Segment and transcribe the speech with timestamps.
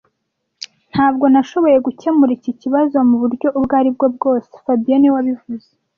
[0.91, 5.67] Ntabwo nashoboye gukemura iki kibazo muburyo ubwo aribwo bwose fabien niwe wabivuze